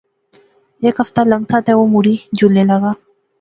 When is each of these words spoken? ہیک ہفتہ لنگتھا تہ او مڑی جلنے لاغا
ہیک 0.81 0.95
ہفتہ 1.01 1.21
لنگتھا 1.31 1.57
تہ 1.65 1.71
او 1.77 1.83
مڑی 1.93 2.15
جلنے 2.37 2.63
لاغا 2.69 2.91